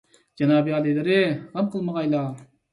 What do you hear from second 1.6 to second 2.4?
قىلمىغايلا.